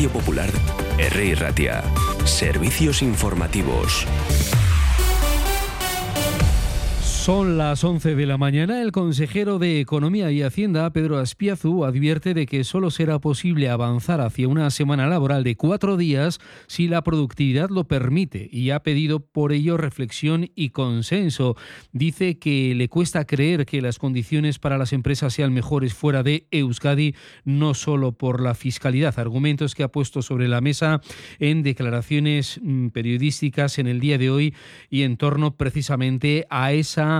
Radio 0.00 0.18
Popular, 0.18 0.50
R. 0.96 1.34
Ratia. 1.34 1.84
Servicios 2.24 3.02
informativos. 3.02 4.06
Son 7.30 7.56
las 7.56 7.84
11 7.84 8.16
de 8.16 8.26
la 8.26 8.38
mañana. 8.38 8.82
El 8.82 8.90
consejero 8.90 9.60
de 9.60 9.78
Economía 9.78 10.32
y 10.32 10.42
Hacienda, 10.42 10.92
Pedro 10.92 11.16
Aspiazu, 11.16 11.84
advierte 11.84 12.34
de 12.34 12.44
que 12.44 12.64
solo 12.64 12.90
será 12.90 13.20
posible 13.20 13.68
avanzar 13.68 14.20
hacia 14.20 14.48
una 14.48 14.68
semana 14.70 15.06
laboral 15.06 15.44
de 15.44 15.54
cuatro 15.54 15.96
días 15.96 16.40
si 16.66 16.88
la 16.88 17.04
productividad 17.04 17.70
lo 17.70 17.84
permite 17.84 18.48
y 18.50 18.70
ha 18.70 18.82
pedido 18.82 19.20
por 19.20 19.52
ello 19.52 19.76
reflexión 19.76 20.50
y 20.56 20.70
consenso. 20.70 21.56
Dice 21.92 22.40
que 22.40 22.74
le 22.74 22.88
cuesta 22.88 23.24
creer 23.24 23.64
que 23.64 23.80
las 23.80 24.00
condiciones 24.00 24.58
para 24.58 24.76
las 24.76 24.92
empresas 24.92 25.32
sean 25.32 25.54
mejores 25.54 25.94
fuera 25.94 26.24
de 26.24 26.48
Euskadi, 26.50 27.14
no 27.44 27.74
solo 27.74 28.10
por 28.10 28.40
la 28.40 28.56
fiscalidad. 28.56 29.16
Argumentos 29.20 29.76
que 29.76 29.84
ha 29.84 29.92
puesto 29.92 30.22
sobre 30.22 30.48
la 30.48 30.60
mesa 30.60 31.00
en 31.38 31.62
declaraciones 31.62 32.58
mm, 32.60 32.88
periodísticas 32.88 33.78
en 33.78 33.86
el 33.86 34.00
día 34.00 34.18
de 34.18 34.30
hoy 34.30 34.54
y 34.90 35.02
en 35.02 35.16
torno 35.16 35.56
precisamente 35.56 36.44
a 36.50 36.72
esa 36.72 37.19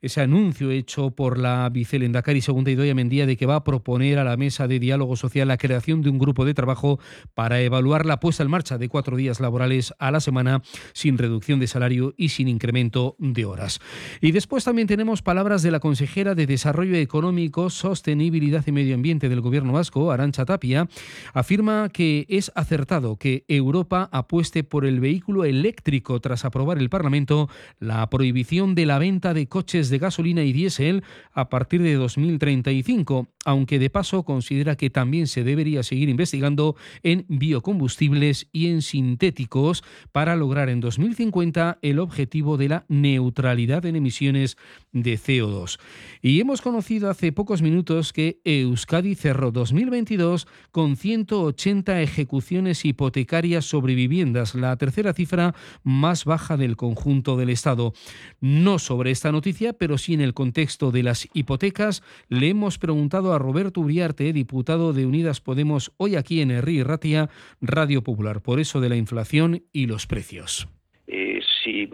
ese 0.00 0.20
anuncio 0.20 0.70
hecho 0.70 1.10
por 1.10 1.38
la 1.38 1.68
vicelendacari 1.68 2.40
segunda 2.40 2.70
Idoia 2.70 2.94
Mendía 2.94 3.26
de 3.26 3.36
que 3.36 3.46
va 3.46 3.56
a 3.56 3.64
proponer 3.64 4.18
a 4.18 4.24
la 4.24 4.36
mesa 4.36 4.66
de 4.66 4.78
diálogo 4.78 5.16
social 5.16 5.48
la 5.48 5.58
creación 5.58 6.02
de 6.02 6.10
un 6.10 6.18
grupo 6.18 6.44
de 6.44 6.54
trabajo 6.54 6.98
para 7.34 7.60
evaluar 7.60 8.06
la 8.06 8.20
puesta 8.20 8.42
en 8.42 8.50
marcha 8.50 8.78
de 8.78 8.88
cuatro 8.88 9.16
días 9.16 9.40
laborales 9.40 9.92
a 9.98 10.10
la 10.10 10.20
semana 10.20 10.62
sin 10.92 11.18
reducción 11.18 11.60
de 11.60 11.66
salario 11.66 12.14
y 12.16 12.30
sin 12.30 12.48
incremento 12.48 13.16
de 13.18 13.44
horas. 13.44 13.80
Y 14.20 14.32
después 14.32 14.64
también 14.64 14.88
tenemos 14.88 15.22
palabras 15.22 15.62
de 15.62 15.70
la 15.70 15.80
consejera 15.80 16.34
de 16.34 16.46
Desarrollo 16.46 16.96
Económico, 16.96 17.68
Sostenibilidad 17.68 18.66
y 18.66 18.72
Medio 18.72 18.94
Ambiente 18.94 19.28
del 19.28 19.40
Gobierno 19.40 19.72
vasco, 19.72 20.12
Arancha 20.12 20.46
Tapia, 20.46 20.88
afirma 21.34 21.90
que 21.90 22.26
es 22.28 22.50
acertado 22.54 23.16
que 23.16 23.44
Europa 23.48 24.08
apueste 24.12 24.64
por 24.64 24.86
el 24.86 25.00
vehículo 25.00 25.44
eléctrico 25.44 26.20
tras 26.20 26.44
aprobar 26.44 26.78
el 26.78 26.88
Parlamento 26.88 27.48
la 27.78 28.08
prohibición 28.08 28.74
de 28.74 28.86
la 28.86 28.98
venta 28.98 29.34
de 29.34 29.46
coches 29.46 29.89
de 29.90 29.98
gasolina 29.98 30.42
y 30.42 30.52
diésel 30.52 31.02
a 31.32 31.48
partir 31.48 31.82
de 31.82 31.94
2035, 31.94 33.28
aunque 33.44 33.78
de 33.78 33.90
paso 33.90 34.22
considera 34.24 34.76
que 34.76 34.90
también 34.90 35.26
se 35.26 35.44
debería 35.44 35.82
seguir 35.82 36.08
investigando 36.08 36.76
en 37.02 37.26
biocombustibles 37.28 38.48
y 38.52 38.68
en 38.68 38.82
sintéticos 38.82 39.82
para 40.12 40.36
lograr 40.36 40.68
en 40.68 40.80
2050 40.80 41.78
el 41.82 41.98
objetivo 41.98 42.56
de 42.56 42.68
la 42.68 42.84
neutralidad 42.88 43.84
en 43.86 43.96
emisiones 43.96 44.56
de 44.92 45.18
CO2. 45.18 45.78
Y 46.22 46.40
hemos 46.40 46.60
conocido 46.60 47.10
hace 47.10 47.32
pocos 47.32 47.62
minutos 47.62 48.12
que 48.12 48.40
Euskadi 48.44 49.14
cerró 49.14 49.50
2022 49.52 50.46
con 50.70 50.96
180 50.96 52.02
ejecuciones 52.02 52.84
hipotecarias 52.84 53.64
sobre 53.64 53.94
viviendas, 53.94 54.54
la 54.54 54.76
tercera 54.76 55.12
cifra 55.12 55.54
más 55.82 56.24
baja 56.24 56.56
del 56.56 56.76
conjunto 56.76 57.36
del 57.36 57.50
Estado. 57.50 57.92
No 58.40 58.78
sobre 58.78 59.10
esta 59.10 59.32
noticia, 59.32 59.72
pero 59.80 59.96
sí 59.96 60.12
en 60.12 60.20
el 60.20 60.34
contexto 60.34 60.90
de 60.90 61.02
las 61.02 61.26
hipotecas, 61.32 62.02
le 62.28 62.50
hemos 62.50 62.78
preguntado 62.78 63.32
a 63.32 63.38
Roberto 63.38 63.80
Uriarte, 63.80 64.30
diputado 64.34 64.92
de 64.92 65.06
Unidas 65.06 65.40
Podemos, 65.40 65.90
hoy 65.96 66.16
aquí 66.16 66.42
en 66.42 66.50
Herri 66.50 66.82
Ratia, 66.82 67.30
Radio 67.62 68.02
Popular, 68.02 68.42
por 68.42 68.60
eso 68.60 68.82
de 68.82 68.90
la 68.90 68.96
inflación 68.96 69.62
y 69.72 69.86
los 69.86 70.06
precios. 70.06 70.68
Eh, 71.06 71.40
si 71.64 71.88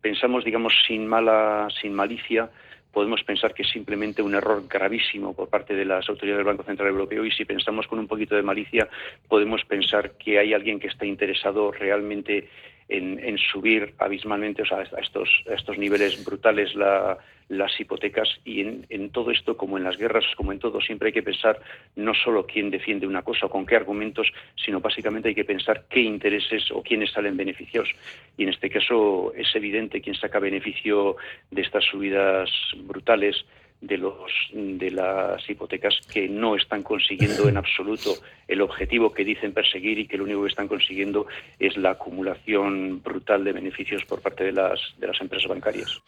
pensamos, 0.00 0.44
digamos, 0.44 0.72
sin 0.88 1.06
mala, 1.06 1.68
sin 1.80 1.94
malicia, 1.94 2.50
podemos 2.92 3.22
pensar 3.22 3.54
que 3.54 3.62
es 3.62 3.70
simplemente 3.70 4.20
un 4.20 4.34
error 4.34 4.64
gravísimo 4.68 5.32
por 5.32 5.48
parte 5.48 5.74
de 5.74 5.84
las 5.84 6.08
autoridades 6.08 6.38
del 6.38 6.52
Banco 6.52 6.64
Central 6.64 6.88
Europeo 6.88 7.24
y 7.24 7.30
si 7.30 7.44
pensamos 7.44 7.86
con 7.86 8.00
un 8.00 8.08
poquito 8.08 8.34
de 8.34 8.42
malicia 8.42 8.88
podemos 9.28 9.64
pensar 9.64 10.12
que 10.18 10.40
hay 10.40 10.54
alguien 10.54 10.80
que 10.80 10.88
está 10.88 11.06
interesado 11.06 11.70
realmente 11.70 12.48
en, 12.88 13.38
subir 13.38 13.94
abismalmente, 13.98 14.62
o 14.62 14.66
sea, 14.66 14.78
a 14.78 15.00
estos, 15.00 15.28
estos 15.46 15.76
niveles 15.78 16.24
brutales 16.24 16.74
las 17.48 17.80
hipotecas 17.80 18.28
y 18.44 18.60
en, 18.60 19.10
todo 19.10 19.30
esto, 19.30 19.56
como 19.56 19.78
en 19.78 19.84
las 19.84 19.96
guerras, 19.96 20.24
como 20.36 20.52
en 20.52 20.58
todo, 20.58 20.80
siempre 20.80 21.08
hay 21.08 21.12
que 21.12 21.22
pensar 21.22 21.60
no 21.96 22.14
solo 22.14 22.46
quién 22.46 22.70
defiende 22.70 23.06
una 23.06 23.22
cosa 23.22 23.46
o 23.46 23.50
con 23.50 23.66
qué 23.66 23.76
argumentos, 23.76 24.32
sino 24.56 24.80
básicamente 24.80 25.28
hay 25.28 25.34
que 25.34 25.44
pensar 25.44 25.84
qué 25.88 26.00
intereses 26.00 26.70
o 26.70 26.82
quiénes 26.82 27.12
salen 27.12 27.36
beneficiados. 27.36 27.90
Y 28.36 28.44
en 28.44 28.50
este 28.50 28.70
caso 28.70 29.32
es 29.34 29.54
evidente 29.54 30.00
quién 30.00 30.14
saca 30.14 30.38
beneficio 30.38 31.16
de 31.50 31.62
estas 31.62 31.84
subidas 31.84 32.50
brutales 32.84 33.44
de 33.80 33.96
los 33.96 34.14
de 34.52 34.90
las 34.90 35.48
hipotecas 35.48 35.94
que 36.12 36.28
no 36.28 36.56
están 36.56 36.82
consiguiendo 36.82 37.48
en 37.48 37.56
absoluto 37.56 38.14
el 38.48 38.60
objetivo 38.60 39.12
que 39.12 39.24
dicen 39.24 39.52
perseguir 39.52 39.98
y 39.98 40.06
que 40.06 40.16
lo 40.16 40.24
único 40.24 40.42
que 40.42 40.48
están 40.48 40.68
consiguiendo 40.68 41.26
es 41.58 41.76
la 41.76 41.90
acumulación 41.90 43.02
brutal 43.02 43.44
de 43.44 43.52
beneficios 43.52 44.04
por 44.04 44.20
parte 44.20 44.44
de 44.44 44.52
las 44.52 44.80
de 44.98 45.06
las 45.06 45.20
empresas 45.20 45.48
bancarias. 45.48 46.02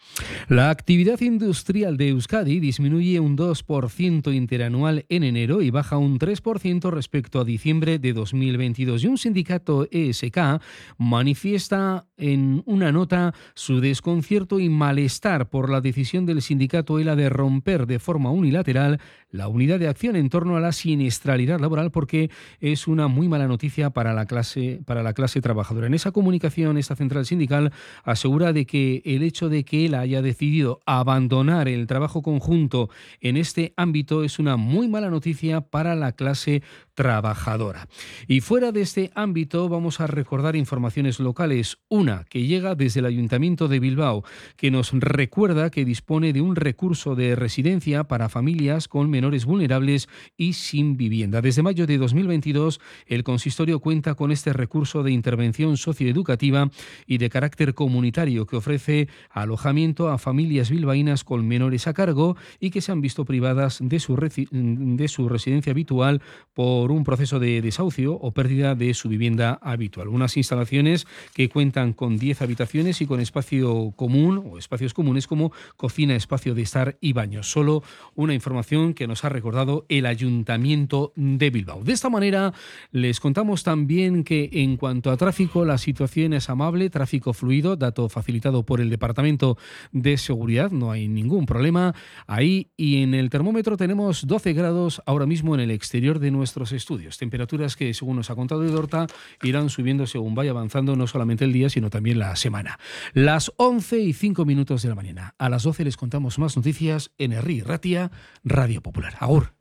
La 0.49 0.69
actividad 0.69 1.21
industrial 1.21 1.97
de 1.97 2.09
Euskadi 2.09 2.59
disminuye 2.59 3.19
un 3.19 3.37
2% 3.37 4.33
interanual 4.33 5.05
en 5.09 5.23
enero 5.23 5.61
y 5.61 5.69
baja 5.69 5.97
un 5.97 6.19
3% 6.19 6.91
respecto 6.91 7.39
a 7.39 7.45
diciembre 7.45 7.99
de 7.99 8.13
2022 8.13 9.03
y 9.03 9.07
un 9.07 9.17
sindicato 9.17 9.87
ESK 9.91 10.61
manifiesta 10.97 12.05
en 12.21 12.63
una 12.65 12.91
nota 12.91 13.33
su 13.55 13.81
desconcierto 13.81 14.59
y 14.59 14.69
malestar 14.69 15.49
por 15.49 15.69
la 15.69 15.81
decisión 15.81 16.25
del 16.25 16.41
sindicato 16.41 16.99
ELA 16.99 17.15
de 17.17 17.29
romper 17.29 17.87
de 17.87 17.99
forma 17.99 18.31
unilateral 18.31 18.99
la 19.31 19.47
unidad 19.47 19.79
de 19.79 19.87
acción 19.87 20.15
en 20.15 20.29
torno 20.29 20.55
a 20.55 20.59
la 20.59 20.71
siniestralidad 20.71 21.59
laboral 21.59 21.91
porque 21.91 22.29
es 22.59 22.87
una 22.87 23.07
muy 23.07 23.27
mala 23.27 23.47
noticia 23.47 23.89
para 23.89 24.13
la 24.13 24.25
clase 24.25 24.81
para 24.85 25.03
la 25.03 25.13
clase 25.13 25.41
trabajadora. 25.41 25.87
En 25.87 25.93
esa 25.93 26.11
comunicación 26.11 26.77
esta 26.77 26.95
central 26.95 27.25
sindical 27.25 27.71
asegura 28.03 28.53
de 28.53 28.65
que 28.65 29.01
el 29.05 29.23
hecho 29.23 29.49
de 29.49 29.63
que 29.65 29.85
él 29.85 29.95
haya 29.95 30.21
decidido 30.21 30.79
abandonar 30.85 31.67
el 31.67 31.87
trabajo 31.87 32.21
conjunto 32.21 32.89
en 33.19 33.37
este 33.37 33.73
ámbito 33.77 34.23
es 34.23 34.37
una 34.37 34.57
muy 34.57 34.87
mala 34.87 35.09
noticia 35.09 35.61
para 35.61 35.95
la 35.95 36.11
clase 36.11 36.61
trabajadora. 36.93 37.87
Y 38.27 38.41
fuera 38.41 38.71
de 38.71 38.81
este 38.81 39.11
ámbito 39.15 39.69
vamos 39.69 39.99
a 39.99 40.07
recordar 40.07 40.55
informaciones 40.55 41.19
locales. 41.19 41.77
Una 41.89 42.25
que 42.29 42.45
llega 42.45 42.75
desde 42.75 42.99
el 42.99 43.05
Ayuntamiento 43.05 43.67
de 43.67 43.79
Bilbao, 43.79 44.23
que 44.55 44.71
nos 44.71 44.91
recuerda 44.93 45.69
que 45.69 45.85
dispone 45.85 46.33
de 46.33 46.41
un 46.41 46.55
recurso 46.55 47.15
de 47.15 47.35
residencia 47.35 48.03
para 48.05 48.29
familias 48.29 48.87
con 48.87 49.09
menores 49.09 49.45
vulnerables 49.45 50.09
y 50.37 50.53
sin 50.53 50.97
vivienda. 50.97 51.41
Desde 51.41 51.63
mayo 51.63 51.87
de 51.87 51.97
2022, 51.97 52.79
el 53.05 53.23
consistorio 53.23 53.79
cuenta 53.79 54.15
con 54.15 54.31
este 54.31 54.53
recurso 54.53 55.03
de 55.03 55.11
intervención 55.11 55.77
socioeducativa 55.77 56.69
y 57.05 57.17
de 57.17 57.29
carácter 57.29 57.73
comunitario 57.73 58.45
que 58.45 58.55
ofrece 58.55 59.07
alojamiento 59.29 60.09
a 60.09 60.17
familias 60.17 60.69
bilbaínas 60.69 61.23
con 61.23 61.47
menores 61.47 61.87
a 61.87 61.93
cargo 61.93 62.37
y 62.59 62.71
que 62.71 62.81
se 62.81 62.91
han 62.91 63.01
visto 63.01 63.25
privadas 63.25 63.79
de 63.81 63.99
su, 63.99 64.15
de 64.15 65.07
su 65.07 65.29
residencia 65.29 65.71
habitual 65.71 66.21
por 66.53 66.80
por 66.81 66.91
un 66.91 67.03
proceso 67.03 67.39
de 67.39 67.61
desahucio 67.61 68.15
o 68.15 68.31
pérdida 68.31 68.73
de 68.73 68.95
su 68.95 69.07
vivienda 69.07 69.59
habitual. 69.61 70.07
Unas 70.07 70.35
instalaciones 70.35 71.05
que 71.35 71.47
cuentan 71.47 71.93
con 71.93 72.17
10 72.17 72.41
habitaciones 72.41 73.01
y 73.01 73.05
con 73.05 73.19
espacio 73.19 73.93
común 73.95 74.43
o 74.49 74.57
espacios 74.57 74.95
comunes 74.95 75.27
como 75.27 75.51
cocina, 75.77 76.15
espacio 76.15 76.55
de 76.55 76.63
estar 76.63 76.97
y 76.99 77.13
baños. 77.13 77.51
Solo 77.51 77.83
una 78.15 78.33
información 78.33 78.95
que 78.95 79.05
nos 79.05 79.23
ha 79.23 79.29
recordado 79.29 79.85
el 79.89 80.07
Ayuntamiento 80.07 81.13
de 81.15 81.51
Bilbao. 81.51 81.83
De 81.83 81.93
esta 81.93 82.09
manera, 82.09 82.51
les 82.91 83.19
contamos 83.19 83.61
también 83.61 84.23
que 84.23 84.49
en 84.51 84.75
cuanto 84.75 85.11
a 85.11 85.17
tráfico, 85.17 85.65
la 85.65 85.77
situación 85.77 86.33
es 86.33 86.49
amable, 86.49 86.89
tráfico 86.89 87.33
fluido, 87.33 87.75
dato 87.75 88.09
facilitado 88.09 88.65
por 88.65 88.81
el 88.81 88.89
Departamento 88.89 89.55
de 89.91 90.17
Seguridad, 90.17 90.71
no 90.71 90.89
hay 90.89 91.07
ningún 91.07 91.45
problema 91.45 91.93
ahí 92.25 92.71
y 92.75 93.03
en 93.03 93.13
el 93.13 93.29
termómetro 93.29 93.77
tenemos 93.77 94.25
12 94.25 94.53
grados 94.53 95.03
ahora 95.05 95.27
mismo 95.27 95.53
en 95.53 95.61
el 95.61 95.69
exterior 95.69 96.17
de 96.17 96.31
nuestros 96.31 96.70
estudios. 96.73 97.17
Temperaturas 97.17 97.75
que, 97.75 97.93
según 97.93 98.17
nos 98.17 98.29
ha 98.29 98.35
contado 98.35 98.63
Edorta, 98.63 99.07
irán 99.43 99.69
subiendo 99.69 100.07
según 100.07 100.35
vaya 100.35 100.51
avanzando 100.51 100.95
no 100.95 101.07
solamente 101.07 101.45
el 101.45 101.53
día, 101.53 101.69
sino 101.69 101.89
también 101.89 102.19
la 102.19 102.35
semana. 102.35 102.79
Las 103.13 103.51
11 103.57 103.99
y 103.99 104.13
5 104.13 104.45
minutos 104.45 104.81
de 104.81 104.89
la 104.89 104.95
mañana. 104.95 105.35
A 105.37 105.49
las 105.49 105.63
12 105.63 105.85
les 105.85 105.97
contamos 105.97 106.39
más 106.39 106.55
noticias 106.57 107.11
en 107.17 107.33
Herri 107.33 107.61
Ratia, 107.61 108.11
Radio 108.43 108.81
Popular. 108.81 109.15
Agur. 109.19 109.60